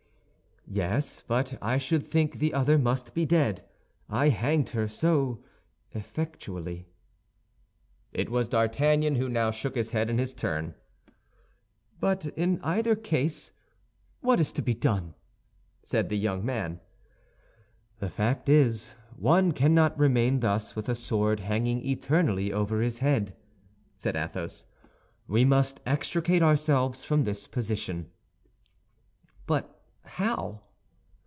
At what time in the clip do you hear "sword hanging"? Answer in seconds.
20.95-21.85